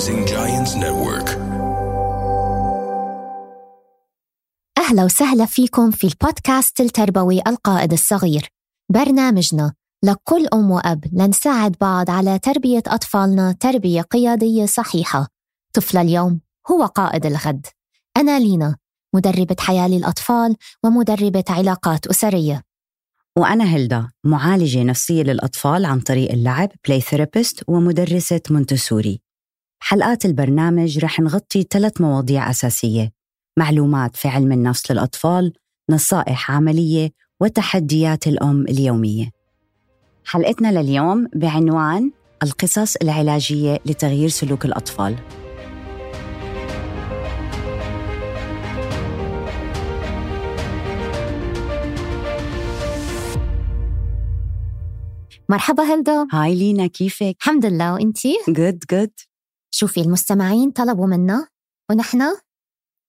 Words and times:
Rising 0.00 0.26
Giants 0.26 0.74
Network. 0.74 1.30
أهلا 4.78 5.04
وسهلا 5.04 5.46
فيكم 5.46 5.90
في 5.90 6.06
البودكاست 6.06 6.80
التربوي 6.80 7.40
القائد 7.46 7.92
الصغير. 7.92 8.48
برنامجنا 8.92 9.74
لكل 10.04 10.46
أم 10.54 10.70
وأب 10.70 11.04
لنساعد 11.12 11.76
بعض 11.80 12.10
على 12.10 12.38
تربية 12.38 12.82
أطفالنا 12.86 13.52
تربية 13.52 14.02
قيادية 14.02 14.66
صحيحة. 14.66 15.26
طفل 15.72 15.98
اليوم 15.98 16.40
هو 16.70 16.84
قائد 16.84 17.26
الغد. 17.26 17.66
أنا 18.16 18.38
لينا 18.38 18.76
مدربة 19.14 19.56
حياة 19.58 19.88
للأطفال 19.88 20.56
ومدربة 20.84 21.44
علاقات 21.48 22.06
أسرية. 22.06 22.62
وأنا 23.38 23.74
هيلدا 23.74 24.08
معالجة 24.24 24.82
نفسية 24.82 25.22
للأطفال 25.22 25.84
عن 25.84 26.00
طريق 26.00 26.32
اللعب 26.32 26.68
play 26.86 27.00
therapist 27.00 27.64
ومدرسة 27.68 28.40
مونتسوري. 28.50 29.29
بحلقات 29.80 30.24
البرنامج 30.24 30.98
رح 30.98 31.20
نغطي 31.20 31.62
ثلاث 31.70 32.00
مواضيع 32.00 32.50
أساسية. 32.50 33.12
معلومات 33.58 34.16
في 34.16 34.28
علم 34.28 34.52
النفس 34.52 34.92
للأطفال 34.92 35.52
نصائح 35.90 36.50
عملية 36.50 37.10
وتحديات 37.40 38.26
الأم 38.26 38.62
اليومية. 38.62 39.30
حلقتنا 40.24 40.82
لليوم 40.82 41.26
بعنوان 41.34 42.10
القصص 42.42 42.96
العلاجية 42.96 43.80
لتغيير 43.86 44.28
سلوك 44.28 44.64
الأطفال. 44.64 45.16
مرحبا 55.48 55.82
هلدا. 55.82 56.26
هاي 56.32 56.54
لينا 56.54 56.86
كيفك؟ 56.86 57.36
الحمد 57.40 57.66
لله. 57.66 57.94
وإنتي؟ 57.94 58.36
good 58.48 58.78
good 58.90 59.10
شوفي 59.70 60.00
المستمعين 60.00 60.70
طلبوا 60.70 61.06
منا 61.06 61.48
ونحن 61.90 62.22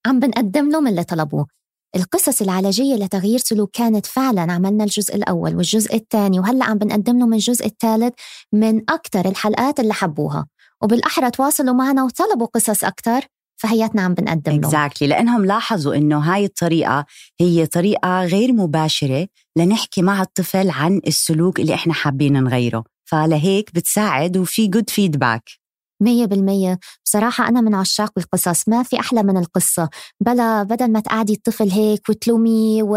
عم 0.07 0.19
بنقدم 0.19 0.69
لهم 0.69 0.87
اللي 0.87 1.03
طلبوه. 1.03 1.47
القصص 1.95 2.41
العلاجية 2.41 2.95
لتغيير 2.95 3.39
سلوك 3.39 3.71
كانت 3.71 4.05
فعلا 4.05 4.41
عملنا 4.53 4.83
الجزء 4.83 5.15
الأول 5.15 5.55
والجزء 5.55 5.95
الثاني 5.95 6.39
وهلأ 6.39 6.65
عم 6.65 6.77
بنقدم 6.77 7.19
لهم 7.19 7.33
الجزء 7.33 7.65
الثالث 7.65 8.13
من 8.53 8.81
أكثر 8.89 9.29
الحلقات 9.29 9.79
اللي 9.79 9.93
حبوها. 9.93 10.47
وبالأحرى 10.83 11.31
تواصلوا 11.31 11.73
معنا 11.73 12.03
وطلبوا 12.03 12.47
قصص 12.47 12.83
أكثر 12.83 13.21
فهياتنا 13.61 14.01
عم 14.01 14.13
بنقدم 14.13 14.51
لهم. 14.51 14.65
exactly 14.65 15.07
لأنهم 15.07 15.45
لاحظوا 15.45 15.95
إنه 15.95 16.19
هاي 16.19 16.45
الطريقة 16.45 17.05
هي 17.39 17.65
طريقة 17.65 18.25
غير 18.25 18.53
مباشرة 18.53 19.27
لنحكي 19.57 20.01
مع 20.01 20.21
الطفل 20.21 20.69
عن 20.69 21.01
السلوك 21.07 21.59
اللي 21.59 21.73
إحنا 21.73 21.93
حابين 21.93 22.43
نغيره. 22.43 22.83
فلهيك 23.05 23.73
بتساعد 23.75 24.37
وفي 24.37 24.67
جود 24.67 24.89
فيدباك 24.89 25.60
مية 26.01 26.25
بالمية. 26.25 26.79
بصراحة 27.05 27.47
أنا 27.47 27.61
من 27.61 27.75
عشاق 27.75 28.11
القصص 28.17 28.69
ما 28.69 28.83
في 28.83 28.99
أحلى 28.99 29.23
من 29.23 29.37
القصة. 29.37 29.89
بلا 30.21 30.63
بدل 30.63 30.91
ما 30.91 30.99
تقعدي 30.99 31.33
الطفل 31.33 31.69
هيك 31.71 32.09
وتلوميه 32.09 32.83
و... 32.83 32.95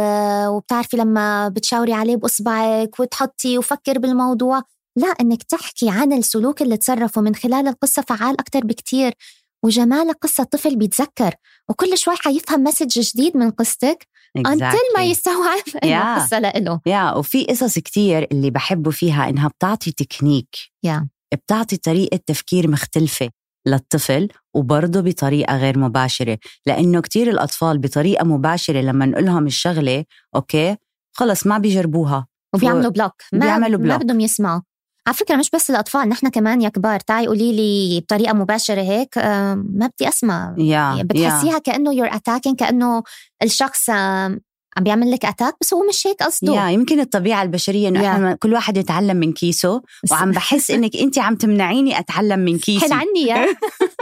وبتعرفي 0.48 0.96
لما 0.96 1.48
بتشاوري 1.48 1.92
عليه 1.92 2.16
بإصبعك 2.16 3.00
وتحطي 3.00 3.58
وفكر 3.58 3.98
بالموضوع 3.98 4.62
لا 4.96 5.08
إنك 5.20 5.42
تحكي 5.42 5.90
عن 5.90 6.12
السلوك 6.12 6.62
اللي 6.62 6.76
تصرفه 6.76 7.20
من 7.20 7.34
خلال 7.34 7.68
القصة 7.68 8.02
فعال 8.08 8.40
أكتر 8.40 8.60
بكتير. 8.60 9.14
وجمال 9.64 10.10
القصة 10.10 10.42
الطفل 10.42 10.76
بيتذكر 10.76 11.34
وكل 11.68 11.98
شوي 11.98 12.14
حيفهم 12.16 12.64
message 12.64 13.00
جديد 13.00 13.36
من 13.36 13.50
قصتك 13.50 14.06
until 14.36 14.78
ما 14.96 15.02
يستوعب 15.04 15.62
إنه 15.84 16.18
Yeah. 16.18 16.22
قصة 16.22 16.38
لإله. 16.38 16.80
يا 16.86 17.12
وفي 17.12 17.44
قصص 17.44 17.78
كتير 17.78 18.28
اللي 18.32 18.50
بحبوا 18.50 18.92
فيها 18.92 19.28
إنها 19.28 19.48
بتعطي 19.48 19.92
تكنيك. 19.92 20.56
يا 20.82 21.08
بتعطي 21.34 21.76
طريقة 21.76 22.20
تفكير 22.26 22.70
مختلفة 22.70 23.30
للطفل 23.66 24.28
وبرضه 24.54 25.00
بطريقة 25.00 25.56
غير 25.56 25.78
مباشرة. 25.78 26.38
لأنه 26.66 27.00
كتير 27.00 27.30
الأطفال 27.30 27.78
بطريقة 27.78 28.24
مباشرة 28.24 28.80
لما 28.80 29.06
نقول 29.06 29.24
لهم 29.24 29.46
الشغلة 29.46 30.04
okay 30.34 30.76
خلص 31.12 31.46
ما 31.46 31.58
بيجربوها. 31.58 32.26
وبيعملوا 32.54 32.90
block. 32.90 33.12
ما 33.32 33.38
بيعملوا 33.38 33.78
ما 33.80 33.84
block. 33.84 34.02
بدهم 34.02 34.20
يسمعوا. 34.20 34.60
على 35.06 35.16
فكرة 35.16 35.36
مش 35.36 35.50
بس 35.54 35.70
الأطفال 35.70 36.08
نحن 36.08 36.28
كمان 36.28 36.62
يا 36.62 36.68
كبار 36.68 37.00
تعي 37.00 37.26
قولي 37.26 37.52
لي 37.52 38.00
بطريقة 38.00 38.32
مباشرة 38.32 38.80
هيك 38.82 39.18
آه، 39.18 39.54
ما 39.54 39.86
بدي 39.86 40.08
أسمع. 40.08 40.54
yeah 40.58 41.02
بتحسيها 41.02 41.58
كأنه 41.58 41.90
you're 41.92 42.12
attacking 42.12 42.54
كأنه 42.58 43.02
الشخص 43.42 43.90
عم 44.76 44.84
بيعمل 44.84 45.10
لك 45.10 45.24
attack 45.24 45.54
بس 45.60 45.74
هو 45.74 45.88
مش 45.88 46.06
هيك 46.06 46.22
قصده. 46.22 46.54
yeah 46.54 46.70
يمكن 46.70 47.00
الطبيعة 47.00 47.42
البشرية 47.42 47.88
إنه 47.88 48.02
yeah. 48.02 48.12
إحنا 48.12 48.34
كل 48.34 48.52
واحد 48.52 48.76
يتعلم 48.76 49.16
من 49.16 49.32
كيسه 49.32 49.82
وعم 50.10 50.30
بحس 50.30 50.70
إنك 50.70 50.96
أنت 50.96 51.18
عم 51.18 51.36
تمنعيني 51.36 51.98
أتعلم 51.98 52.38
من 52.38 52.58
كيسي. 52.58 52.86
حل 52.86 52.92
عني 52.92 53.22
yeah. 53.22 53.46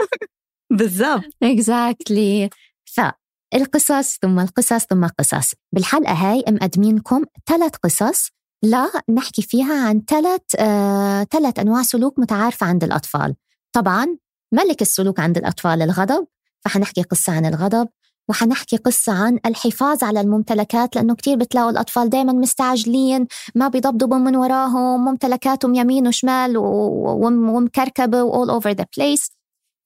بالضبط. 0.77 1.23
exactly 1.43 2.49
فالقصص 2.85 4.17
ثم 4.21 4.39
القصص 4.39 4.85
ثم 4.85 5.07
قصص. 5.19 5.53
بالحلقة 5.71 6.13
هاي 6.13 6.43
مقدمينكم 6.49 7.23
ثلاث 7.45 7.71
قصص 7.75 8.29
لا 8.63 8.91
نحكي 9.09 9.41
فيها 9.41 9.87
عن 9.87 10.01
ثلاث 10.07 10.41
آه، 10.59 11.23
ثلاث 11.23 11.59
أنواع 11.59 11.83
سلوك 11.83 12.19
متعارفة 12.19 12.67
عند 12.67 12.83
الأطفال. 12.83 13.35
طبعا 13.73 14.17
ملك 14.53 14.81
السلوك 14.81 15.19
عند 15.19 15.37
الأطفال 15.37 15.81
الغضب 15.81 16.27
فحنحكي 16.65 17.01
قصة 17.01 17.33
عن 17.33 17.45
الغضب. 17.45 17.87
وحنحكي 18.29 18.77
قصة 18.77 19.13
عن 19.13 19.39
الحفاظ 19.45 20.03
على 20.03 20.21
الممتلكات 20.21 20.95
لأنه 20.95 21.15
كتير 21.15 21.37
بتلاقوا 21.37 21.69
الأطفال 21.69 22.09
دايما 22.09 22.33
مستعجلين 22.33 23.27
ما 23.55 23.67
بيضبضبوا 23.67 24.17
من 24.17 24.35
وراهم 24.35 25.05
ممتلكاتهم 25.05 25.75
يمين 25.75 26.07
وشمال 26.07 26.57
ومكركبة 26.57 28.23
و 28.23 28.45
all 28.45 28.61
over 28.61 28.75
the 28.75 28.83
place. 28.83 29.31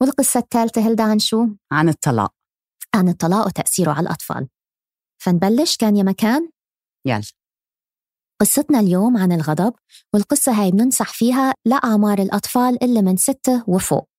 والقصة 0.02 0.40
الثالثة 0.40 0.82
هلدا 0.82 1.04
عن 1.04 1.20
شو؟ 1.20 1.48
عن 1.72 1.90
الطلاق. 1.90 2.34
عن 2.96 3.10
الطلاق 3.10 3.46
وتأثيره 3.46 3.92
على 3.92 4.08
الأطفال. 4.08 4.48
فنبلش 5.22 5.78
كان 5.78 5.96
يا 5.96 6.04
مكان؟ 6.04 6.50
يلا. 7.06 7.22
قصتنا 8.42 8.80
اليوم 8.80 9.18
عن 9.18 9.32
الغضب 9.32 9.74
والقصة 10.14 10.52
هاي 10.52 10.72
بننصح 10.72 11.14
فيها 11.14 11.54
لأعمار 11.66 12.20
الأطفال 12.20 12.84
اللي 12.84 13.02
من 13.02 13.18
ستة 13.18 13.64
وفوق. 13.68 14.10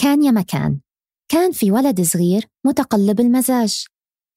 كان 0.00 0.22
يا 0.22 0.30
مكان. 0.30 0.80
كان 1.28 1.52
في 1.52 1.70
ولد 1.72 2.00
صغير 2.00 2.46
متقلب 2.64 3.20
المزاج. 3.20 3.84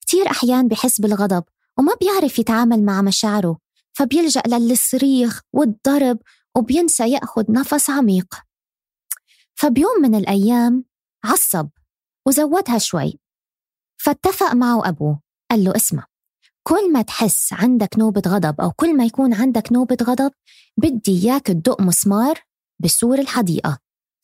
كتير 0.00 0.30
أحيان 0.30 0.68
بحس 0.68 1.00
بالغضب 1.00 1.44
وما 1.78 1.94
بيعرف 2.00 2.38
يتعامل 2.38 2.84
مع 2.84 3.02
مشاعره 3.02 3.58
فبيلجأ 3.92 4.42
للصريخ 4.46 5.40
والضرب 5.52 6.18
وبينسى 6.56 7.10
يأخذ 7.10 7.44
نفس 7.52 7.90
عميق. 7.90 8.34
فبيوم 9.54 10.02
من 10.02 10.14
الأيام 10.14 10.84
عصب 11.24 11.68
وزودها 12.26 12.78
شوي. 12.78 13.18
فاتفق 13.96 14.54
معه 14.54 14.88
أبوه 14.88 15.20
قال 15.50 15.64
له 15.64 15.76
اسمع 15.76 16.06
كل 16.62 16.92
ما 16.92 17.02
تحس 17.02 17.52
عندك 17.52 17.98
نوبة 17.98 18.22
غضب 18.26 18.60
أو 18.60 18.70
كل 18.70 18.96
ما 18.96 19.04
يكون 19.04 19.34
عندك 19.34 19.72
نوبة 19.72 19.96
غضب 20.02 20.30
بدي 20.76 21.22
إياك 21.22 21.46
تدق 21.46 21.80
مسمار 21.80 22.40
بسور 22.78 23.18
الحديقة. 23.18 23.78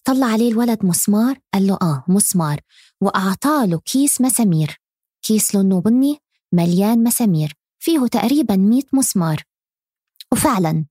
طلع 0.08 0.26
عليه 0.26 0.48
الولد 0.52 0.84
مسمار 0.84 1.38
قال 1.54 1.66
له 1.66 1.78
آه 1.82 2.04
مسمار. 2.08 2.60
وأعطاله 3.00 3.78
كيس 3.78 4.20
مسامير. 4.20 4.80
كيس 5.22 5.54
لونه 5.54 5.80
بني 5.80 6.18
مليان 6.52 7.04
مسامير. 7.04 7.54
فيه 7.78 8.06
تقريبا 8.06 8.56
100 8.56 8.82
مسمار. 8.92 9.42
وفعلا 10.32 10.84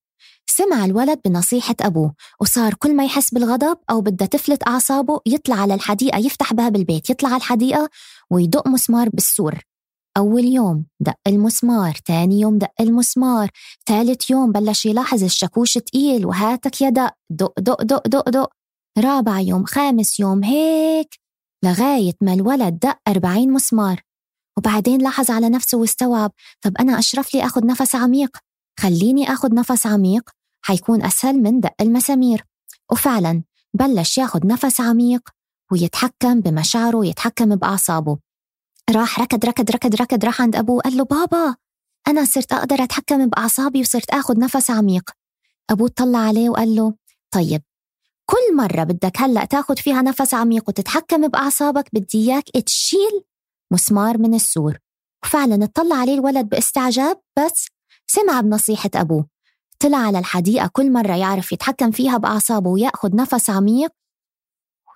سمع 0.50 0.86
الولد 0.86 1.20
بنصيحة 1.26 1.76
أبوه 1.82 2.14
وصار 2.42 2.74
كل 2.74 2.96
ما 2.96 3.06
يحس 3.06 3.34
بالغضب 3.34 3.78
أو 3.90 4.02
بدها 4.02 4.28
تفلت 4.28 4.68
أعصابه 4.68 5.20
يطلع 5.26 5.56
على 5.56 5.74
الحديقة 5.74 6.18
يفتح 6.18 6.54
باب 6.54 6.76
البيت 6.76 7.10
يطلع 7.10 7.30
على 7.30 7.38
الحديقة 7.38 7.90
ويدق 8.32 8.68
مسمار 8.68 9.10
بالسور. 9.10 9.60
أول 10.18 10.46
يوم 10.46 10.86
دق 11.00 11.16
المسمار 11.28 11.96
تاني 12.06 12.40
يوم 12.40 12.58
دق 12.58 12.72
المسمار 12.80 13.50
ثالث 13.86 14.30
يوم 14.32 14.52
بلش 14.52 14.86
يلاحظ 14.86 15.24
الشاكوش 15.24 15.74
تقيل 15.74 16.26
وهاتك 16.26 16.82
يا 16.82 16.90
دق 16.90 17.14
دق 17.30 17.60
دق 17.60 17.82
دق 17.84 18.08
دق 18.08 18.30
دق. 18.30 18.58
رابع 19.00 19.40
يوم 19.40 19.66
خامس 19.66 20.20
يوم 20.20 20.44
هيك 20.44 21.20
لغاية 21.64 22.14
ما 22.22 22.34
الولد 22.34 22.80
دق 22.80 22.98
40 23.08 23.54
مسمار. 23.54 24.02
وبعدين 24.58 25.02
لاحظ 25.02 25.32
على 25.32 25.50
نفسه 25.50 25.78
واستوعب 25.78 26.32
طب 26.62 26.78
أنا 26.80 27.00
أشرف 27.00 27.36
لي 27.36 27.46
أخذ 27.46 27.66
نفس 27.66 27.96
عميق. 27.96 28.38
خليني 28.80 29.34
أخذ 29.34 29.54
نفس 29.54 29.88
عميق 29.88 30.30
حيكون 30.62 31.04
أسهل 31.04 31.42
من 31.42 31.60
دق 31.60 31.74
المسامير. 31.82 32.46
وفعلا 32.92 33.44
بلش 33.74 34.18
ياخد 34.18 34.46
نفس 34.46 34.82
عميق 34.82 35.30
ويتحكم 35.72 36.42
بمشاعره 36.42 36.98
ويتحكم 36.98 37.56
بأعصابه. 37.56 38.18
راح 38.90 39.20
ركض 39.20 39.46
ركض 39.46 39.72
ركض 39.72 39.96
ركض 40.02 40.26
راح 40.26 40.42
عند 40.42 40.56
أبوه 40.56 40.82
قال 40.82 40.98
له 40.98 41.04
بابا 41.04 41.56
أنا 42.08 42.26
صرت 42.26 42.54
أقدر 42.54 42.84
أتحكم 42.84 43.28
بأعصابي 43.28 43.82
وصرت 43.82 44.10
أخذ 44.10 44.40
نفس 44.40 44.72
عميق. 44.72 45.12
أبوه 45.70 45.88
طلع 45.88 46.20
عليه 46.20 46.50
وقال 46.50 46.76
له 46.76 46.94
طيب 47.32 47.62
كل 48.30 48.56
مرة 48.56 48.84
بدك 48.84 49.22
هلأ 49.22 49.46
تاخد 49.46 49.80
فيها 49.80 50.02
نفس 50.02 50.34
عميق 50.34 50.70
وتتحكم 50.70 51.28
بأعصابك 51.28 51.90
بدي 51.94 52.18
إياك 52.18 52.44
تشيل 52.66 53.24
مسمار 53.72 54.18
من 54.18 54.34
السور. 54.34 54.78
وفعلا 55.26 55.64
اطلع 55.66 55.96
عليه 55.96 56.14
الولد 56.14 56.50
باستعجاب 56.50 57.22
بس 57.38 57.68
سمع 58.08 58.42
بنصيحة 58.42 58.90
أبوه. 58.96 59.28
طلع 59.80 59.98
على 59.98 60.20
الحديقة 60.20 60.68
كل 60.68 60.92
مرة 60.92 61.16
يعرف 61.16 61.52
يتحكم 61.52 61.92
فيها 61.92 62.18
بأعصابه 62.18 62.70
ويأخذ 62.70 63.16
نفس 63.16 63.50
عميق 63.50 63.92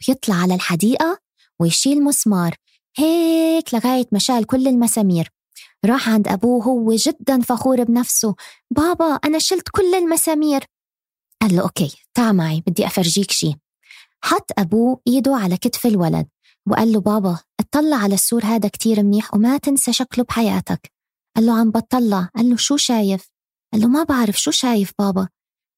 ويطلع 0.10 0.36
على 0.36 0.56
الحديقة 0.56 1.20
ويشيل 1.60 2.04
مسمار. 2.04 2.56
هيك 2.98 3.74
لغاية 3.74 4.08
ما 4.12 4.20
شال 4.20 4.46
كل 4.46 4.68
المسامير. 4.68 5.30
راح 5.86 6.10
عند 6.10 6.28
أبوه 6.28 6.64
هو 6.64 6.96
جدا 6.96 7.42
فخور 7.42 7.84
بنفسه. 7.84 8.36
بابا 8.72 9.06
أنا 9.06 9.40
شلت 9.40 9.70
كل 9.70 9.96
المسامير. 9.96 10.64
قال 11.42 11.56
له 11.56 11.62
أوكي 11.62 12.04
تعا 12.14 12.32
معي 12.32 12.64
بدي 12.68 12.86
أفرجيك 12.88 13.32
شي. 13.32 13.54
حط 14.24 14.52
أبوه 14.58 15.02
إيده 15.08 15.36
على 15.36 15.58
كتف 15.58 15.86
الولد 15.86 16.28
وقال 16.68 16.92
له 16.92 17.00
بابا 17.00 17.40
اطلع 17.60 17.98
على 17.98 18.14
السور 18.14 18.46
هذا 18.46 18.70
كتير 18.70 19.04
منيح 19.04 19.34
وما 19.34 19.58
تنسى 19.58 19.94
شكله 19.94 20.26
بحياتك. 20.26 20.92
قال 21.36 21.46
له 21.46 21.60
عم 21.60 21.72
بطلع. 21.72 22.30
قال 22.36 22.50
له 22.50 22.58
شو 22.58 22.78
شايف؟ 22.78 23.30
قال 23.74 23.82
له 23.82 23.88
ما 23.88 24.04
بعرف 24.04 24.40
شو 24.40 24.52
شايف 24.52 24.92
بابا؟ 25.00 25.30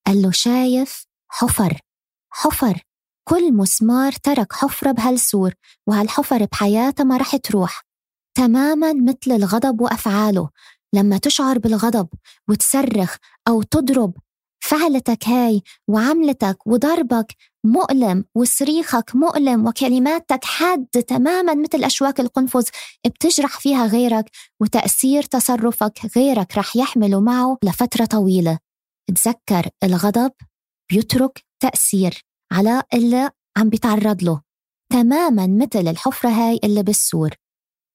قال 0.07 0.21
له 0.21 0.31
شايف 0.31 1.06
حفر 1.31 1.80
حفر 2.33 2.81
كل 3.30 3.54
مسمار 3.54 4.12
ترك 4.12 4.54
حفرة 4.54 4.92
بهالسور 4.92 5.54
وهالحفر 5.88 6.45
بحياتها 6.45 7.04
ما 7.04 7.18
رح 7.18 7.36
تروح 7.36 7.83
تماما 8.38 8.94
مثل 8.94 9.31
الغضب 9.31 9.81
وأفعاله. 9.81 10.50
لما 10.94 11.18
تشعر 11.18 11.60
بالغضب 11.60 12.07
وتصرخ 12.50 13.18
أو 13.48 13.62
تضرب 13.62 14.13
فعلتك 14.63 15.27
هاي 15.27 15.62
وعملتك 15.88 16.68
وضربك 16.68 17.36
مؤلم 17.63 18.25
وصريخك 18.36 19.15
مؤلم 19.15 19.68
وكلماتك 19.68 20.45
حادة 20.45 21.01
تماما 21.01 21.56
مثل 21.56 21.83
أشواك 21.83 22.19
القنفذ 22.19 22.68
بتجرح 23.06 23.60
فيها 23.60 23.86
غيرك 23.86 24.30
وتأثير 24.62 25.24
تصرفك 25.24 26.00
غيرك 26.15 26.57
رح 26.57 26.75
يحمله 26.75 27.19
معه 27.19 27.57
لفترة 27.63 28.06
طويلة. 28.06 28.60
تذكر 29.15 29.69
الغضب 29.83 30.31
بيترك 30.92 31.45
تأثير 31.60 32.25
على 32.51 32.83
اللي 32.94 33.30
عم 33.57 33.69
بيتعرض 33.69 34.24
له 34.24 34.42
تماما 34.92 35.48
مثل 35.48 35.88
الحفرة 35.88 36.30
هاي 36.30 36.60
اللي 36.63 36.83
بالسور. 36.83 37.30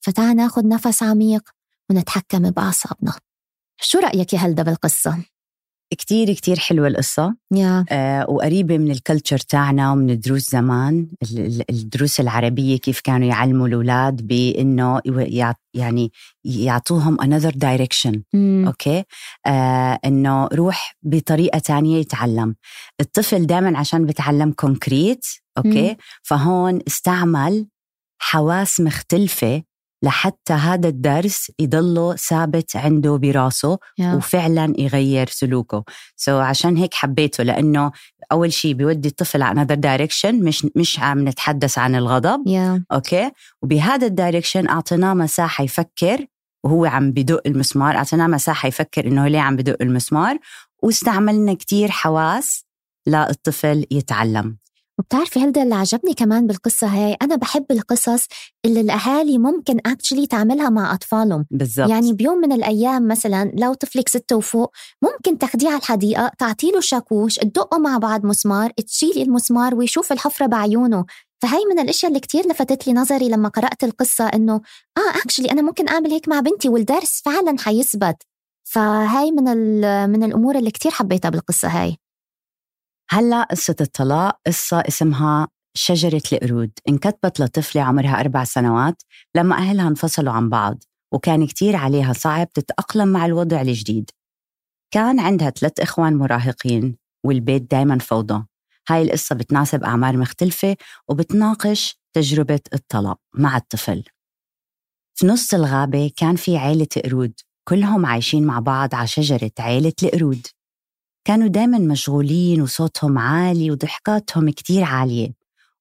فتعال 0.05 0.37
ناخد 0.37 0.65
نفس 0.65 1.03
عميق 1.03 1.51
ونتحكم 1.91 2.51
بأعصابنا 2.51 3.13
شو 3.81 3.99
رأيك 3.99 4.33
يا 4.33 4.39
هلدا 4.39 4.63
بالقصة؟ 4.63 5.25
كتير 5.91 6.33
كتير 6.33 6.59
حلوة 6.59 6.89
القصة. 6.89 7.35
يا. 7.55 7.85
آه 7.91 8.31
وقريبة 8.31 8.79
من 8.79 8.91
الكلتشر 8.91 9.39
تاعنا 9.39 9.93
ومن 9.93 10.21
دروس 10.21 10.51
زمان 10.51 11.07
الدروس 11.71 12.21
العربية 12.21 12.79
كيف 12.79 13.01
كانوا 13.01 13.29
يعلموا 13.29 13.69
الأولاد 13.69 14.27
بأنه 14.27 15.01
يعني 15.75 16.13
يعطوهم 16.45 17.17
another 17.21 17.53
direction. 17.53 18.19
مم. 18.35 18.65
okay؟ 18.67 19.05
آه 19.47 19.99
إنه 20.05 20.47
روح 20.47 20.97
بطريقة 21.03 21.59
تانية 21.59 21.99
يتعلم. 22.01 22.55
الطفل 23.01 23.47
دائما 23.47 23.79
عشان 23.79 24.07
بتعلم 24.07 24.53
concrete 24.53 25.27
okay؟ 25.59 25.89
مم. 25.89 25.97
فهون 26.23 26.81
استعمل 26.87 27.67
حواس 28.21 28.81
مختلفة 28.81 29.63
لحتى 30.03 30.53
هذا 30.53 30.89
الدرس 30.89 31.51
يضله 31.59 32.17
ثابت 32.17 32.77
عنده 32.77 33.17
براسه 33.17 33.79
yeah. 33.99 34.15
وفعلا 34.15 34.75
يغير 34.79 35.29
سلوكه. 35.29 35.85
so 36.17 36.33
so 36.33 36.45
عشان 36.45 36.77
هيك 36.77 36.95
حبيته 36.95 37.45
لأنه 37.45 37.93
أول 38.33 38.53
شيء 38.53 38.75
بيودي 38.75 39.09
الطفل 39.09 39.43
على 39.43 39.65
another 39.65 39.79
direction 39.79 40.35
مش 40.35 40.67
مش 40.77 41.01
عم 41.01 41.29
نتحدث 41.29 41.79
عن 41.79 41.95
الغضب. 41.95 42.47
yeah 42.47 42.85
okay؟ 42.93 43.31
وبهذا 43.63 44.07
ال 44.07 44.13
direction 44.13 44.69
أعطيناه 44.69 45.15
مساحة 45.15 45.65
يفكر 45.65 46.27
وهو 46.65 46.85
عم 46.85 47.13
بدق 47.13 47.41
المسمار 47.47 47.97
أعطيناه 47.97 48.27
مساحة 48.27 48.67
يفكر 48.67 49.07
إنه 49.07 49.29
ليه 49.29 49.41
عم 49.41 49.57
بدق 49.57 49.77
المسمار 49.81 50.39
واستعملنا 50.83 51.55
كتير 51.55 51.91
حواس 51.91 52.65
للطفل 53.07 53.87
يتعلم. 53.91 54.59
وبتعرفي 54.99 55.41
هلدا 55.41 55.63
اللي 55.63 55.75
عجبني 55.75 56.15
كمان 56.15 56.47
بالقصة 56.47 56.87
هاي؟ 56.87 57.17
أنا 57.23 57.37
بحب 57.37 57.65
القصص 57.71 58.27
اللي 58.65 58.81
الأهالي 58.81 59.39
ممكن 59.39 59.79
actually 59.87 60.27
تعملها 60.27 60.69
مع 60.69 60.95
أطفالهم. 60.95 61.47
بالضبط. 61.51 61.91
يعني 61.91 62.13
بيوم 62.13 62.39
من 62.39 62.53
الأيام 62.53 63.09
مثلا 63.09 63.53
لو 63.55 63.75
طفلك 63.75 64.09
ستة 64.09 64.37
وفوق 64.37 64.73
ممكن 65.03 65.39
تاخديه 65.39 65.69
على 65.69 65.79
الحديقة 65.79 66.31
تعطيله 66.39 66.81
شاكوش 66.81 67.35
تدقوا 67.37 67.79
مع 67.79 67.99
بعض 67.99 68.27
مسمار 68.27 68.71
تشيلي 68.71 69.23
المسمار 69.23 69.75
ويشوف 69.75 70.13
الحفرة 70.13 70.47
بعيونه. 70.47 71.05
فهي 71.43 71.65
من 71.73 71.79
الأشياء 71.79 72.09
اللي 72.11 72.21
كتير 72.21 72.49
لفتت 72.49 72.87
لي 72.87 72.93
نظري 72.93 73.29
لما 73.29 73.49
قرأت 73.49 73.85
القصة 73.85 74.27
إنه 74.27 74.55
آه 74.99 75.19
اكشلي 75.25 75.51
أنا 75.51 75.63
ممكن 75.63 75.89
أعمل 75.89 76.11
هيك 76.11 76.29
مع 76.29 76.41
بنتي 76.41 76.69
والدرس 76.69 77.23
فعلا 77.25 77.57
حيثبت. 77.59 78.17
فهاي 78.65 79.31
من 79.31 79.45
من 80.11 80.23
الأمور 80.25 80.59
اللي 80.59 80.71
كتير 80.71 80.93
حبيتها 80.93 81.29
بالقصة 81.29 81.69
هاي. 81.69 81.97
هلا 83.11 83.43
قصة 83.43 83.77
الطلاق 83.81 84.41
قصة 84.47 84.81
اسمها 84.81 85.49
شجرة 85.75 86.23
القرود. 86.33 86.71
انكتبت 86.89 87.41
لطفلة 87.41 87.83
عمرها 87.83 88.21
أربع 88.21 88.45
سنوات 88.45 89.03
لما 89.35 89.57
أهلها 89.57 89.89
انفصلوا 89.89 90.33
عن 90.33 90.49
بعض 90.49 90.85
وكان 91.15 91.47
كتير 91.47 91.77
عليها 91.77 92.13
صعب 92.13 92.53
تتأقلم 92.53 93.09
مع 93.09 93.27
الوضع 93.27 93.61
الجديد. 93.61 94.11
كان 94.95 95.21
عندها 95.21 95.51
ثلاث 95.51 95.81
إخوان 95.81 96.17
مراهقين 96.17 96.97
والبيت 97.27 97.71
دايما 97.71 97.99
فوضى. 97.99 98.45
هاي 98.89 99.03
القصة 99.03 99.35
بتناسب 99.35 99.85
أعمار 99.85 100.17
مختلفة 100.17 100.77
وبتناقش 101.09 102.01
تجربة 102.17 102.61
الطلاق 102.75 103.21
مع 103.35 103.57
الطفل. 103.57 104.05
في 105.19 105.27
نص 105.27 105.55
الغابة 105.55 106.11
كان 106.17 106.37
في 106.37 106.57
عيلة 106.57 106.89
قرود 107.05 107.41
كلهم 107.69 108.07
عايشين 108.07 108.47
مع 108.47 108.59
بعض 108.59 108.95
على 108.95 109.07
شجرة 109.07 109.51
عيلة 109.59 109.93
القرود. 110.03 110.47
كانوا 111.29 111.49
دايما 111.49 111.79
مشغولين 111.79 112.63
وصوتهم 112.63 113.19
عالي 113.19 113.71
وضحكاتهم 113.71 114.51
كتير 114.51 114.85
عالية 114.85 115.35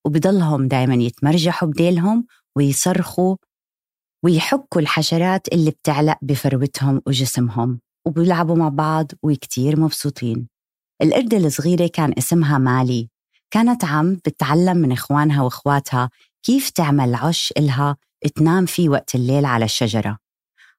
وبضلهم 0.06 0.68
دايما 0.68 0.96
يتمرجحوا 0.96 1.70
بديلهم 1.70 2.26
ويصرخوا 2.56 3.36
ويحكوا 4.24 4.82
الحشرات 4.82 5.48
اللي 5.54 5.72
بتعلق 5.72 6.18
بفروتهم 6.22 7.02
وجسمهم 7.08 7.80
وبيلعبوا 8.06 8.56
مع 8.56 8.70
بعض 8.70 9.12
وكتير 9.24 9.80
مبسوطين. 9.80 10.48
القردة 11.02 11.38
الصغيرة 11.38 11.88
كان 11.88 12.14
اسمها 12.18 12.58
مالي 12.58 13.10
كانت 13.52 13.86
عم 13.86 14.16
بتعلم 14.16 14.78
من 14.78 14.92
إخوانها 14.92 15.42
وإخواتها 15.44 16.10
كيف 16.44 16.70
تعمل 16.70 17.16
عش 17.16 17.54
إلها 17.58 17.98
تنام 18.36 18.66
فيه 18.66 18.90
وقت 18.90 19.16
الليل 19.16 19.46
على 19.46 19.66
الشجرة. 19.66 20.18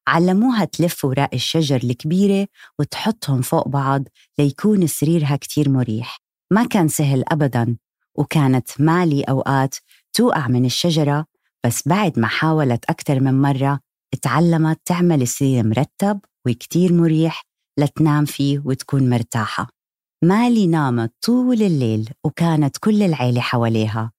علموها 0.07 0.65
تلف 0.65 1.05
وراء 1.05 1.35
الشجر 1.35 1.75
الكبيرة 1.75 2.47
وتحطهم 2.79 3.41
فوق 3.41 3.67
بعض 3.67 4.03
ليكون 4.39 4.87
سريرها 4.87 5.35
كتير 5.35 5.69
مريح. 5.69 6.17
ما 6.51 6.65
كان 6.65 6.87
سهل 6.87 7.23
أبدا 7.27 7.77
وكانت 8.15 8.69
مالي 8.81 9.21
أوقات 9.21 9.75
توقع 10.13 10.47
من 10.47 10.65
الشجرة 10.65 11.25
بس 11.65 11.87
بعد 11.87 12.19
ما 12.19 12.27
حاولت 12.27 12.85
أكثر 12.89 13.19
من 13.19 13.41
مرة 13.41 13.79
تعلمت 14.21 14.81
تعمل 14.85 15.27
سرير 15.27 15.67
مرتب 15.67 16.19
وكتير 16.47 16.93
مريح 16.93 17.43
لتنام 17.79 18.25
فيه 18.25 18.61
وتكون 18.65 19.09
مرتاحة. 19.09 19.67
مالي 20.23 20.67
نامت 20.67 21.13
طول 21.21 21.61
الليل 21.61 22.09
وكانت 22.23 22.77
كل 22.77 23.03
العيلة 23.03 23.41
حواليها. 23.41 24.11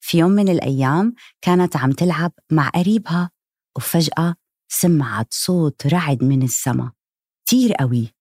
في 0.00 0.18
يوم 0.18 0.30
من 0.30 0.48
الأيام 0.48 1.14
كانت 1.40 1.76
عم 1.76 1.92
تلعب 1.92 2.32
مع 2.52 2.68
قريبها 2.68 3.30
وفجأة 3.76 4.34
سمعت 4.74 5.26
صوت 5.30 5.86
رعد 5.86 6.24
من 6.24 6.42
السما. 6.42 6.92
كتير 7.46 7.72
قوي. 7.72 8.14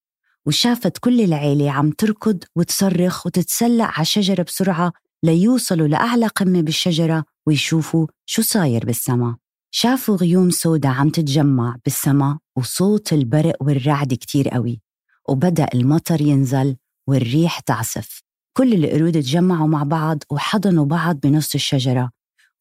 وشافت 0.45 0.97
كل 0.97 1.21
العيلة 1.21 1.71
عم 1.71 1.91
تركض 1.91 2.43
وتصرخ 2.55 3.25
وتتسلق 3.25 3.85
على 3.85 4.01
الشجرة 4.01 4.43
بسرعة 4.43 4.93
ليوصلوا 5.23 5.87
لأعلى 5.87 6.27
قمة 6.27 6.61
بالشجرة 6.61 7.23
ويشوفوا 7.47 8.07
شو 8.25 8.41
صاير 8.41 8.85
بالسما. 8.85 9.37
شافوا 9.71 10.15
غيوم 10.15 10.49
سودا 10.49 10.89
عم 10.89 11.09
تتجمع 11.09 11.77
بالسما 11.85 12.39
وصوت 12.55 13.13
البرق 13.13 13.55
والرعد 13.61 14.13
كتير 14.13 14.49
قوي. 14.49 14.81
وبدأ 15.29 15.67
المطر 15.73 16.21
ينزل 16.21 16.77
والريح 17.07 17.59
تعصف. 17.59 18.21
كل 18.57 18.73
القرود 18.73 19.13
تجمعوا 19.13 19.67
مع 19.67 19.83
بعض 19.83 20.23
وحضنوا 20.31 20.85
بعض 20.85 21.19
بنص 21.19 21.55
الشجرة 21.55 22.11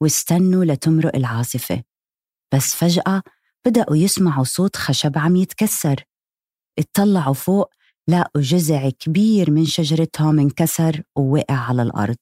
واستنوا 0.01 0.65
لتمرق 0.65 1.17
العاصفة. 1.17 1.83
بس 2.55 2.75
فجأة 2.75 3.23
بدأوا 3.67 3.97
يسمعوا 3.97 4.45
صوت 4.45 4.77
خشب 4.77 5.19
عم 5.19 5.37
يتكسر. 5.37 6.05
اطلعوا 6.79 7.35
فوق 7.35 7.71
لقوا 8.09 8.43
جذع 8.43 8.91
كبير 8.91 9.51
من 9.51 9.65
شجرتهم 9.65 10.39
انكسر 10.39 11.03
ووقع 11.17 11.55
على 11.55 11.83
الأرض. 11.83 12.17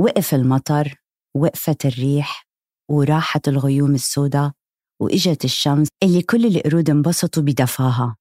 وقف 0.00 0.34
المطر 0.34 0.94
وقفت 1.36 1.86
الريح 1.86 2.46
وراحت 2.90 3.48
الغيوم 3.48 3.94
السوداء 3.94 4.52
وإجت 5.00 5.44
الشمس 5.44 5.88
اللي 6.02 6.22
كل 6.22 6.46
القرود 6.46 6.90
انبسطوا 6.90 7.42
بدفاها. 7.42 8.16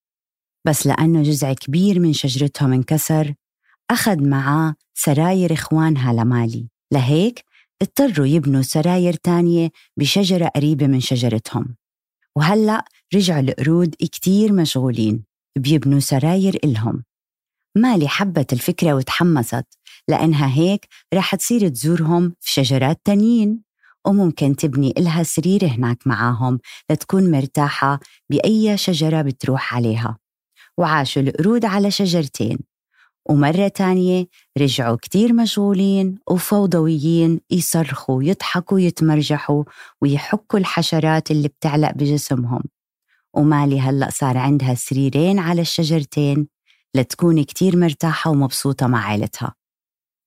بس 0.67 0.87
لأنه 0.87 1.23
جذع 1.23 1.53
كبير 1.53 1.99
من 1.99 2.13
شجرتهم 2.13 2.73
انكسر 2.73 3.33
أخذ 3.91 4.23
معاه 4.23 4.75
سراير 4.93 5.53
إخوانها 5.53 6.13
لمالي. 6.13 6.69
لهيك 6.93 7.43
اضطروا 7.81 8.27
يبنوا 8.27 8.61
سراير 8.61 9.13
تانية 9.13 9.69
بشجرة 9.97 10.47
قريبة 10.47 10.87
من 10.87 10.99
شجرتهم. 10.99 11.75
وهلأ 12.38 12.86
رجعوا 13.15 13.39
القرود 13.39 13.96
كتير 14.00 14.53
مشغولين 14.53 15.24
بيبنوا 15.58 16.00
سراير 16.00 16.60
إلهم. 16.63 17.03
مالي 17.77 18.08
حبت 18.08 18.53
الفكرة 18.53 18.94
وتحمست 18.94 19.65
لأنها 20.08 20.48
هيك 20.48 20.88
رح 21.13 21.36
تصير 21.36 21.67
تزورهم 21.67 22.36
في 22.39 22.51
شجرات 22.51 23.01
تانيين 23.06 23.63
وممكن 24.08 24.56
تبني 24.56 24.94
إلها 24.98 25.24
سرير 25.24 25.65
هناك 25.65 26.08
معاهم 26.08 26.60
لتكون 26.91 27.32
مرتاحة 27.32 28.00
بأي 28.29 28.77
شجرة 28.77 29.22
بتروح 29.22 29.75
عليها. 29.75 30.17
وعاشوا 30.77 31.22
القرود 31.22 31.65
على 31.65 31.91
شجرتين. 31.91 32.60
ومرة 33.29 33.67
تانية 33.67 34.25
رجعوا 34.57 34.96
كتير 34.96 35.34
مشغولين 35.34 36.15
وفوضويين 36.29 37.39
يصرخوا 37.51 38.24
يضحكوا 38.24 38.79
يتمرجحوا 38.79 39.63
ويحكوا 40.01 40.60
الحشرات 40.60 41.31
اللي 41.31 41.48
بتعلق 41.48 41.91
بجسمهم. 41.91 42.63
ومالي 43.34 43.79
هلأ 43.79 44.10
صار 44.10 44.38
عندها 44.38 44.74
سريرين 44.74 45.39
على 45.39 45.62
الشجرتين 45.62 46.48
لتكون 46.96 47.43
كتير 47.43 47.77
مرتاحة 47.77 48.31
ومبسوطة 48.31 48.88
مع 48.88 49.05
عائلتها 49.05 49.53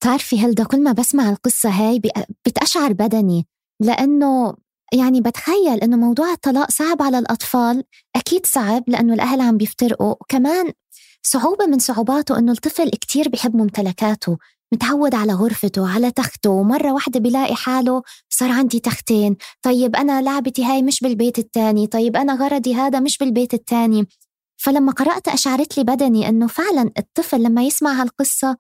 بتعرفي 0.01 0.41
هلدا 0.41 0.65
كل 0.65 0.83
ما 0.85 0.93
بسمع 0.93 1.31
القصة 1.31 1.69
هاي 1.71 2.01
بتأشعر 2.47 2.93
بدني 2.93 3.47
لأنه 3.81 4.55
يعني 4.93 5.21
بتخيل 5.21 5.81
إنه 5.83 5.97
موضوع 5.97 6.33
الطلاق 6.33 6.71
صعب 6.71 7.03
على 7.03 7.19
الأطفال 7.19 7.85
أكيد 8.17 8.47
صعب 8.47 8.85
لأنه 8.87 9.15
الأهل 9.15 9.41
عم 9.41 9.57
بيفترقوا 9.57 10.11
وكمان 10.21 10.73
صعوبة 11.23 11.67
من 11.67 11.79
صعوباته 11.79 12.39
إنه 12.39 12.53
الطفل 12.53 12.91
كتير 12.91 13.29
بحب 13.29 13.57
ممتلكاته 13.57 14.39
متعود 14.73 15.15
على 15.15 15.33
غرفته 15.33 15.95
على 15.95 16.11
تخته 16.11 16.51
ومرة 16.51 16.93
واحدة 16.93 17.21
بيلاقي 17.21 17.55
حاله 17.55 18.03
صار 18.29 18.51
عندي 18.51 18.81
تختين 18.81 19.37
طيب 19.63 19.97
أنا 19.97 20.23
لعبتي 20.23 20.65
هاي 20.65 20.83
مش 20.83 21.01
بالبيت 21.01 21.39
التاني 21.39 21.87
طيب 21.87 22.17
أنا 22.17 22.35
غرضي 22.35 22.75
هذا 22.75 23.01
مش 23.01 23.19
بالبيت 23.19 23.55
التاني. 23.55 24.09
فلما 24.57 24.93
قرأت 24.93 25.29
أشعرت 25.29 25.79
لي 25.79 25.85
بدني 25.85 26.29
إنه 26.29 26.47
فعلا 26.47 26.91
الطفل 26.99 27.43
لما 27.43 27.63
يسمع 27.63 28.03
هالقصة 28.03 28.57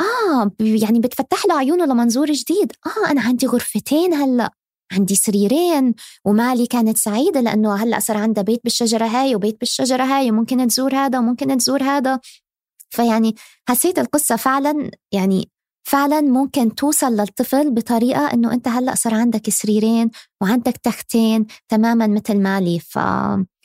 آه 0.00 0.50
يعني 0.60 1.00
بتفتح 1.00 1.46
له 1.46 1.54
عيونه 1.58 1.84
لمنظور 1.84 2.32
جديد 2.32 2.72
آه 2.86 3.10
أنا 3.10 3.20
عندي 3.20 3.46
غرفتين 3.46 4.14
هلأ. 4.14 4.50
عندي 4.92 5.14
سريرين 5.14 5.94
ومالي 6.24 6.66
كانت 6.66 6.96
سعيدة 6.96 7.40
لأنه 7.40 7.74
هلأ 7.74 8.00
صار 8.00 8.16
عندها 8.16 8.42
بيت 8.42 8.60
بالشجرة 8.64 9.06
هاي 9.06 9.34
وبيت 9.34 9.60
بالشجرة 9.60 10.04
هاي 10.04 10.30
وممكن 10.30 10.66
تزور 10.66 10.94
هذا 10.94 11.18
وممكن 11.18 11.56
تزور 11.56 11.82
هذا. 11.82 12.20
فيعني 12.90 13.34
حسيت 13.68 13.98
القصة 13.98 14.36
فعلا 14.36 14.90
يعني 15.12 15.48
فعلا 15.84 16.20
ممكن 16.20 16.74
توصل 16.74 17.12
للطفل 17.12 17.70
بطريقة 17.70 18.32
إنه 18.32 18.52
أنت 18.52 18.68
هلأ 18.68 18.94
صار 18.94 19.14
عندك 19.14 19.50
سريرين 19.50 20.10
وعندك 20.42 20.76
تختين 20.76 21.46
تماما 21.68 22.06
مثل 22.06 22.40
مالي. 22.40 22.78
ف 22.78 22.98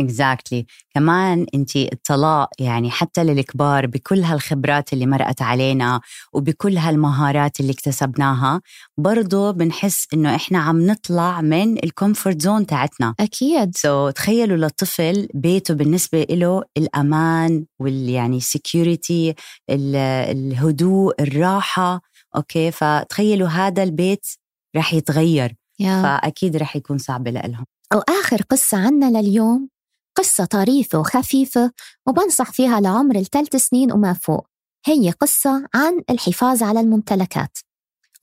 exactly. 0.01 0.63
كمان 0.95 1.45
أنت 1.55 1.75
الطلاق 1.75 2.49
يعني 2.59 2.91
حتى 2.91 3.23
للكبار 3.23 3.87
بكل 3.87 4.19
هالخبرات 4.19 4.93
اللي 4.93 5.05
مرقت 5.05 5.41
علينا 5.41 6.01
وبكل 6.33 6.77
هالمهارات 6.77 7.59
اللي 7.59 7.71
اكتسبناها 7.71 8.61
برضو 8.97 9.53
بنحس 9.53 10.07
إنه 10.13 10.35
إحنا 10.35 10.59
عم 10.59 10.87
نطلع 10.87 11.41
من 11.41 11.83
ال 11.83 11.91
comfort 11.91 12.41
zone 12.41 12.65
تاعتنا. 12.65 13.15
أكيد. 13.19 13.77
so 13.77 14.09
so, 14.09 14.13
تخيلوا 14.13 14.57
للطفل 14.57 15.27
بيته 15.33 15.73
بالنسبة 15.73 16.25
له 16.29 16.63
الأمان 16.77 17.65
وال 17.79 18.09
يعني 18.09 18.41
security 18.41 19.33
الهدوء 19.69 21.21
الراحة 21.21 22.01
okay؟ 22.35 22.71
فتخيلوا 22.71 23.47
هذا 23.47 23.83
البيت 23.83 24.27
رح 24.75 24.93
يتغير. 24.93 25.55
yeah. 25.81 26.03
فأكيد 26.03 26.57
رح 26.57 26.75
يكون 26.75 26.97
صعب 26.97 27.27
لهم 27.27 27.65
وآخر 27.93 28.41
قصة 28.41 28.77
عنا 28.77 29.19
لليوم. 29.19 29.69
قصة 30.15 30.45
طريفة 30.45 30.99
وخفيفة 30.99 31.71
وبنصح 32.07 32.51
فيها 32.51 32.79
لعمر 32.79 33.15
الثلاث 33.15 33.55
سنين 33.55 33.91
وما 33.91 34.13
فوق. 34.13 34.47
هي 34.85 35.11
قصة 35.11 35.67
عن 35.73 36.01
الحفاظ 36.09 36.63
على 36.63 36.79
الممتلكات. 36.79 37.57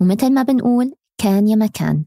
ومثل 0.00 0.31
ما 0.33 0.43
بنقول 0.43 0.95
كان 1.19 1.49
يا 1.49 1.57
مكان 1.57 2.05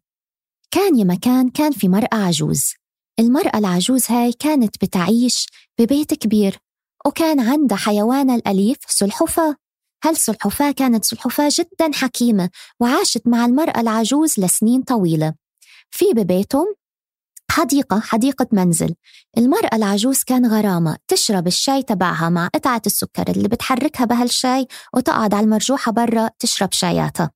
كان. 0.72 1.00
يا 1.00 1.04
مكان 1.04 1.50
كان 1.50 1.72
في 1.72 1.90
مرأة 1.90 2.16
عجوز. 2.16 2.74
المرأة 3.20 3.58
العجوز 3.58 4.12
هاي 4.12 4.34
كانت 4.34 4.86
بتعيش 4.86 5.48
ببيت 5.80 6.14
كبير 6.14 6.58
وكان 7.06 7.40
عندها 7.40 7.78
حيوانها 7.78 8.36
الأليف 8.36 8.78
سلحفاة. 8.88 9.56
هالسلحفاة 10.04 10.72
كانت 10.72 11.06
سلحفاة 11.06 11.50
جدا 11.52 11.92
حكيمة 11.94 12.50
وعاشت 12.80 13.28
مع 13.28 13.46
المرأة 13.46 13.80
العجوز 13.82 14.40
لسنين 14.40 14.82
طويلة. 14.82 15.34
في 15.92 16.06
ببيتهم 16.14 16.76
حديقة 17.52 18.00
حديقة 18.00 18.48
منزل. 18.52 18.96
المرأة 19.38 19.70
العجوز 19.76 20.24
كان 20.24 20.46
غرامة. 20.46 20.98
تشرب 21.08 21.48
الشاي 21.48 21.84
تبعها 21.84 22.30
مع 22.30 22.48
قطعة 22.48 22.82
السكر 22.86 23.32
اللي 23.32 23.48
بتحركها 23.48 24.06
بهالشاي 24.06 24.68
وتقعد 24.94 25.34
على 25.34 25.44
المرجوحة 25.44 25.92
برا 25.92 26.30
تشرب 26.40 26.72
شاياتها. 26.72 27.32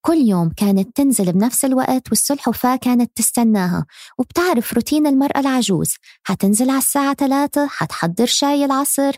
كل 0.00 0.16
يوم 0.16 0.50
كانت 0.56 0.96
تنزل 0.96 1.32
بنفس 1.32 1.64
الوقت 1.64 2.08
والسلحفاة 2.08 2.76
كانت 2.76 3.16
تستناها. 3.16 3.86
وبتعرف 4.18 4.74
روتين 4.74 5.06
المرأة 5.06 5.40
العجوز. 5.40 5.94
حتنزل 6.22 6.70
على 6.70 6.78
الساعة 6.78 7.14
ثلاثة 7.14 7.66
حتحضر 7.66 8.26
شاي 8.26 8.64
العصر 8.64 9.12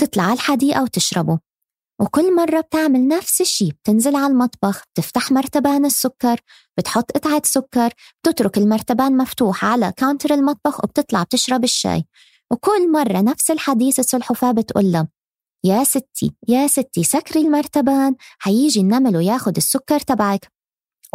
تطلع 0.00 0.22
على 0.22 0.32
الحديقة 0.32 0.82
وتشربه. 0.82 1.51
وكل 2.02 2.36
مرة 2.36 2.60
بتعمل 2.60 3.08
نفس 3.08 3.40
الشي 3.40 3.70
بتنزل 3.70 4.16
على 4.16 4.26
المطبخ 4.26 4.82
بتفتح 4.94 5.32
مرتبان 5.32 5.84
السكر 5.84 6.40
بتحط 6.78 7.12
قطعة 7.12 7.42
سكر 7.44 7.92
بتترك 8.22 8.58
المرتبان 8.58 9.16
مفتوح 9.16 9.64
على 9.64 9.92
counter 9.96 10.34
المطبخ 10.34 10.84
وبتطلع 10.84 11.22
بتشرب 11.22 11.64
الشاي. 11.64 12.04
وكل 12.50 12.92
مرة 12.92 13.20
نفس 13.20 13.50
الحديث 13.50 13.98
السلحفاة 13.98 14.52
بتقول 14.52 14.92
لها 14.92 15.08
يا 15.64 15.84
ستي 15.84 16.34
يا 16.48 16.66
ستي 16.66 17.04
سكري 17.04 17.40
المرتبان 17.40 18.14
حيجي 18.38 18.80
النمل 18.80 19.16
وياخد 19.16 19.56
السكر 19.56 20.00
تبعك. 20.00 20.52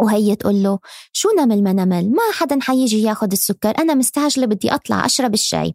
وهي 0.00 0.36
تقول 0.36 0.62
له 0.62 0.78
شو 1.12 1.28
نمل 1.38 1.62
ما 1.62 1.72
نمل؟ 1.72 2.10
ما 2.10 2.32
حدا 2.32 2.58
حيجي 2.62 3.02
ياخد 3.02 3.32
السكر 3.32 3.78
أنا 3.78 3.94
مستعجلة 3.94 4.46
بدي 4.46 4.74
أطلع 4.74 5.06
أشرب 5.06 5.34
الشاي. 5.34 5.74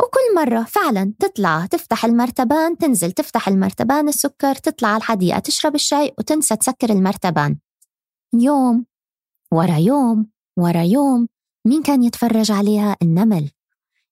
وكل 0.00 0.34
مرة 0.36 0.62
فعلا 0.62 1.12
تطلع 1.18 1.66
تفتح 1.66 2.04
المرتبان 2.04 2.78
تنزل 2.78 3.12
تفتح 3.12 3.48
المرتبان 3.48 4.08
السكر 4.08 4.54
تطلع 4.54 4.88
على 4.88 4.96
الحديقة 4.96 5.38
تشرب 5.38 5.74
الشاي 5.74 6.14
وتنسى 6.18 6.56
تسكر 6.56 6.90
المرتبان. 6.90 7.58
يوم 8.34 8.86
ورا 9.52 9.76
يوم 9.76 10.26
ورا 10.58 10.82
يوم 10.82 11.28
مين 11.66 11.82
كان 11.82 12.02
يتفرج 12.02 12.52
عليها؟ 12.52 12.96
النمل. 13.02 13.50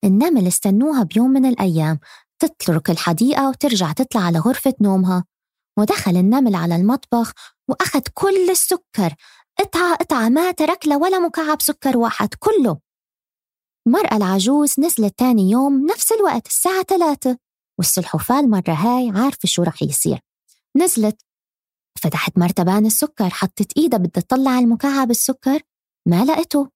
النمل 0.04 0.46
استنوها 0.46 1.02
بيوم 1.02 1.30
من 1.30 1.46
الأيام. 1.46 1.98
تترك 2.38 2.90
الحديقة 2.90 3.48
وترجع 3.48 3.92
تطلع 3.92 4.20
على 4.20 4.38
غرفة 4.38 4.74
نومها. 4.80 5.24
ودخل 5.78 6.16
النمل 6.16 6.54
على 6.54 6.76
المطبخ 6.76 7.32
وأخذ 7.68 8.00
كل 8.14 8.50
السكر. 8.50 9.14
قطعة 9.58 9.94
قطعة 9.94 10.28
ما 10.28 10.50
ترك 10.50 10.86
له 10.86 10.98
ولا 10.98 11.18
مكعب 11.18 11.62
سكر 11.62 11.96
واحد 11.98 12.28
كله. 12.38 12.83
المرأة 13.86 14.16
العجوز 14.16 14.80
نزلت 14.80 15.18
تاني 15.18 15.50
يوم 15.50 15.86
نفس 15.86 16.12
الوقت 16.12 16.46
الساعة 16.46 16.82
ثلاثة 16.82 17.38
والسلحفاة 17.78 18.40
المرة 18.40 18.72
هاي 18.72 19.10
عارفة 19.10 19.46
شو 19.46 19.62
رح 19.62 19.82
يصير. 19.82 20.20
نزلت 20.76 21.22
فتحت 22.02 22.38
مرتبان 22.38 22.86
السكر 22.86 23.30
حطت 23.30 23.76
إيدها 23.76 23.98
بدها 23.98 24.22
تطلع 24.22 24.50
على 24.50 24.64
المكعب 24.64 25.10
السكر 25.10 25.60
ما 26.08 26.24
لقيته 26.24 26.68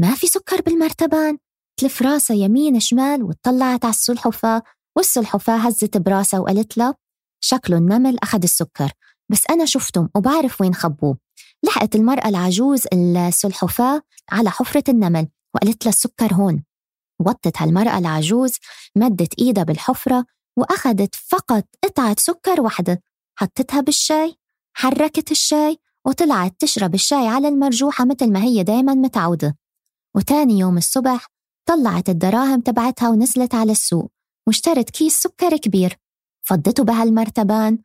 ما 0.00 0.14
في 0.14 0.26
سكر 0.26 0.60
بالمرتبان. 0.60 1.38
تلف 1.80 2.02
راسها 2.02 2.36
يمين 2.36 2.80
شمال 2.80 3.22
وطلعت 3.22 3.84
على 3.84 3.94
السلحفاة 3.94 4.62
والسلحفاة 4.96 5.56
هزت 5.56 5.96
براسها 5.96 6.40
وقالت 6.40 6.78
لها 6.78 6.94
شكله 7.40 7.76
النمل 7.76 8.18
أخذ 8.22 8.42
السكر 8.42 8.92
بس 9.30 9.44
أنا 9.50 9.64
شفتهم 9.64 10.10
وبعرف 10.16 10.60
وين 10.60 10.74
خبوه. 10.74 11.18
لحقت 11.62 11.96
المرأة 11.96 12.28
العجوز 12.28 12.82
السلحفاة 12.92 14.02
على 14.30 14.50
حفرة 14.50 14.84
النمل. 14.88 15.28
وقالت 15.54 15.84
لها 15.84 15.92
السكر 15.92 16.34
هون. 16.34 16.64
وطت 17.20 17.62
هالمرأة 17.62 17.98
العجوز 17.98 18.52
مدت 18.96 19.38
إيدها 19.38 19.64
بالحفرة 19.64 20.26
وأخذت 20.56 21.14
فقط 21.14 21.64
قطعة 21.84 22.16
سكر 22.18 22.60
واحدة. 22.60 23.02
حطتها 23.38 23.80
بالشاي 23.80 24.36
حركت 24.72 25.30
الشاي 25.30 25.78
وطلعت 26.06 26.54
تشرب 26.58 26.94
الشاي 26.94 27.26
على 27.28 27.48
المرجوحة 27.48 28.04
مثل 28.04 28.32
ما 28.32 28.42
هي 28.42 28.62
دايما 28.62 28.94
متعودة. 28.94 29.56
وتاني 30.16 30.58
يوم 30.58 30.76
الصبح 30.76 31.26
طلعت 31.66 32.08
الدراهم 32.08 32.60
تبعتها 32.60 33.08
ونزلت 33.08 33.54
على 33.54 33.72
السوق 33.72 34.12
واشترت 34.46 34.90
كيس 34.90 35.18
سكر 35.20 35.56
كبير. 35.56 35.96
فضته 36.42 36.84
بهالمرتبان 36.84 37.78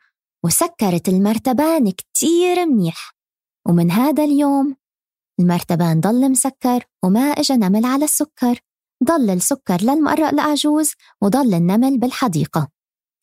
وسكرت 0.44 1.10
المرتبان 1.10 1.92
كتير 1.92 2.66
منيح. 2.66 3.16
ومن 3.68 3.92
هذا 3.92 4.24
اليوم 4.24 4.76
المرتبان 5.40 6.00
ضل 6.00 6.32
مسكر 6.32 6.84
وما 7.04 7.20
إجا 7.22 7.56
نمل 7.56 7.86
على 7.86 8.06
السكر. 8.06 8.60
ضل 9.04 9.30
السكر 9.30 9.82
للمرأة 9.82 10.30
العجوز 10.30 10.92
وضل 11.22 11.54
النمل 11.54 11.98
بالحديقة. 12.00 12.68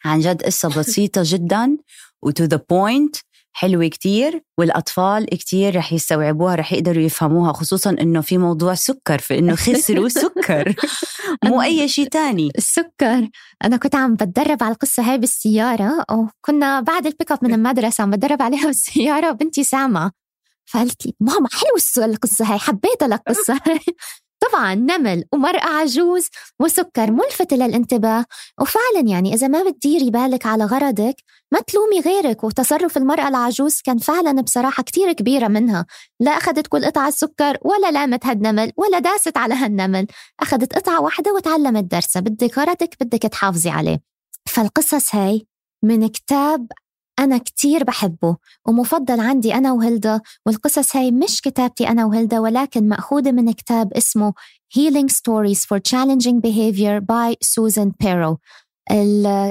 عن 0.04 0.20
جد 0.20 0.42
قصة 0.42 0.68
بسيطة 0.78 1.22
جدا 1.32 1.76
و 2.22 2.29
to 2.29 2.44
the 2.44 2.60
point 2.70 3.16
حلوة 3.54 3.86
كتير 3.88 4.42
والأطفال 4.58 5.26
كتير 5.26 5.76
رح 5.76 5.92
يستوعبوها 5.92 6.54
رح 6.54 6.72
يقدروا 6.72 7.02
يفهموها 7.02 7.52
خصوصا 7.52 7.90
إنه 7.90 8.20
في 8.20 8.38
موضوع 8.38 8.74
سكر 8.74 9.18
في 9.18 9.38
إنه 9.38 9.54
خسروا 9.54 10.08
سكر. 10.08 10.74
مو 11.44 11.62
أي 11.62 11.88
شيء 11.88 12.08
تاني. 12.08 12.50
السكر. 12.58 13.28
أنا 13.64 13.76
كنت 13.76 13.94
عم 13.94 14.14
بتدرب 14.14 14.62
على 14.62 14.72
القصة 14.72 15.02
هاي 15.02 15.18
بالسيارة 15.18 16.04
وكنا 16.12 16.80
بعد 16.80 17.06
ال 17.06 17.11
pick 17.11 17.32
up 17.32 17.38
من 17.42 17.54
المدرسة 17.58 18.02
عم 18.02 18.10
بتدرب 18.10 18.42
عليها 18.42 18.66
بالسيارة 18.66 19.30
وبنتي 19.30 19.64
سامعة 19.64 20.21
فقالت 20.66 21.06
لي 21.06 21.14
ماما 21.20 21.48
حلوة 21.52 22.06
القصة 22.06 22.44
هاي 22.44 22.58
حبيتها 22.58 23.06
القصة 23.06 23.60
هاي 23.66 23.80
طبعا 24.48 24.74
نمل 24.74 25.24
ومرأة 25.32 25.68
عجوز 25.68 26.28
وسكر 26.60 27.10
ملفتة 27.10 27.56
للانتباه 27.56 28.24
وفعلا 28.60 29.08
يعني 29.08 29.34
إذا 29.34 29.48
ما 29.48 29.62
بتديري 29.62 30.10
بالك 30.10 30.46
على 30.46 30.64
غرضك 30.64 31.16
ما 31.52 31.60
تلومي 31.60 32.00
غيرك. 32.00 32.44
وتصرف 32.44 32.96
المرأة 32.96 33.28
العجوز 33.28 33.80
كان 33.80 33.98
فعلا 33.98 34.42
بصراحة 34.42 34.82
كتير 34.82 35.12
كبيرة 35.12 35.48
منها. 35.48 35.86
لا 36.20 36.30
أخذت 36.30 36.66
كل 36.66 36.84
قطعة 36.84 37.10
سكر 37.10 37.58
ولا 37.62 37.90
لامت 37.90 38.26
هالنمل 38.26 38.72
ولا 38.76 38.98
داست 38.98 39.36
على 39.36 39.54
هالنمل. 39.54 40.06
أخذت 40.40 40.74
قطعة 40.74 41.00
واحدة 41.00 41.32
وتعلمت 41.32 41.84
درسها. 41.84 42.20
بدك 42.20 42.58
غرضك 42.58 42.96
بدك 43.00 43.22
تحافظي 43.22 43.70
عليه. 43.70 44.00
فالقصص 44.48 45.14
هاي 45.14 45.46
من 45.84 46.08
كتاب 46.08 46.66
أنا 47.18 47.38
كتير 47.38 47.84
بحبه 47.84 48.36
ومفضل 48.66 49.20
عندي 49.20 49.54
أنا 49.54 49.72
وهلدا 49.72 50.20
والقصص 50.46 50.96
هاي 50.96 51.10
مش 51.10 51.40
كتابتي 51.40 51.88
أنا 51.88 52.04
وهلدا 52.04 52.40
ولكن 52.40 52.88
مأخوذة 52.88 53.32
من 53.32 53.52
كتاب 53.52 53.92
اسمه 53.92 54.32
Healing 54.78 55.08
Stories 55.08 55.66
for 55.66 55.78
Challenging 55.78 56.40
Behavior 56.40 57.00
by 57.00 57.36
Susan 57.42 57.90
Perrow. 58.02 58.36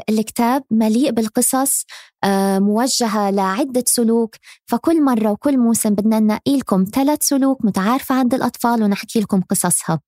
الكتاب 0.10 0.63
مليء 0.72 1.12
بالقصص 1.12 1.86
آه، 2.24 2.60
موجهة 2.60 3.30
لعدة 3.30 3.84
سلوك 3.88 4.36
فكل 4.65 5.03
مرة 5.03 5.32
وكل 5.32 5.58
موسم 5.58 5.89
بدنا 5.89 6.20
ننقي 6.20 6.58
لكم 6.58 6.86
ثلاث 6.94 7.24
سلوك 7.24 7.65
متعارفة 7.65 8.15
عند 8.15 8.34
الأطفال 8.34 8.84
ونحكي 8.84 9.20
لكم 9.20 9.41
قصصها. 9.41 10.00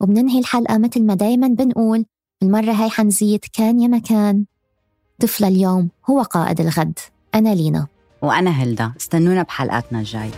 وبننهي 0.00 0.38
الحلقة 0.38 0.78
مثل 0.78 1.02
ما 1.02 1.14
دايما 1.14 1.48
بنقول 1.48 2.04
المرة 2.42 2.72
هاي 2.72 2.90
حنزيد 2.90 3.40
كان 3.52 3.80
يا 3.80 3.88
مكان. 3.88 4.46
طفل 5.20 5.44
اليوم 5.44 5.90
هو 6.10 6.22
قائد 6.22 6.60
الغد. 6.60 6.98
أنا 7.34 7.54
لينا. 7.54 7.86
وأنا 8.22 8.50
هلدا. 8.50 8.92
استنونا 9.00 9.42
بحلقاتنا 9.42 9.98
الجاي. 9.98 10.30